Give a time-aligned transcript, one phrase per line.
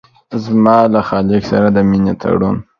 [0.43, 2.55] زما له خالق سره د مينې تړون